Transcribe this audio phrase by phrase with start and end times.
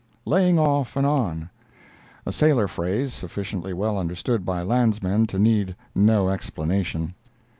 [0.25, 7.13] "Laying off and on"—A sailor phrase, sufficiently well understood by landsmen to need no explanation.